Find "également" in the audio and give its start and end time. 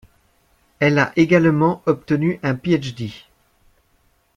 1.15-1.83